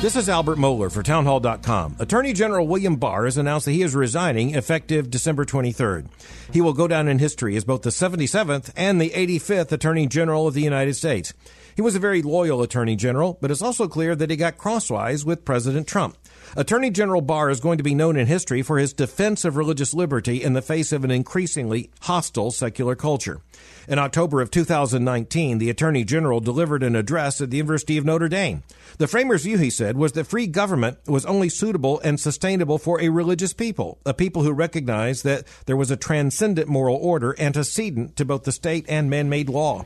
[0.00, 1.96] This is Albert Mohler for Townhall.com.
[1.98, 6.06] Attorney General William Barr has announced that he is resigning effective December 23rd.
[6.54, 10.46] He will go down in history as both the 77th and the 85th Attorney General
[10.46, 11.34] of the United States.
[11.76, 15.24] He was a very loyal Attorney General, but it's also clear that he got crosswise
[15.24, 16.16] with President Trump.
[16.56, 19.94] Attorney General Barr is going to be known in history for his defense of religious
[19.94, 23.40] liberty in the face of an increasingly hostile secular culture.
[23.86, 28.28] In October of 2019, the Attorney General delivered an address at the University of Notre
[28.28, 28.62] Dame.
[28.98, 33.00] The framers' view, he said, was that free government was only suitable and sustainable for
[33.00, 38.16] a religious people, a people who recognized that there was a transcendent moral order antecedent
[38.16, 39.84] to both the state and man made law.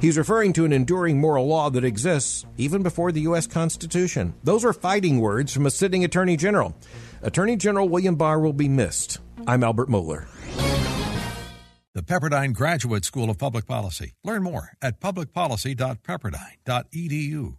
[0.00, 3.46] He's referring to an enduring moral law that exists even before the U.S.
[3.46, 4.34] Constitution.
[4.42, 6.74] Those are fighting words from a sitting Attorney General.
[7.22, 9.18] Attorney General William Barr will be missed.
[9.46, 10.26] I'm Albert Mohler.
[11.94, 14.14] The Pepperdine Graduate School of Public Policy.
[14.24, 17.56] Learn more at publicpolicy.pepperdine.edu.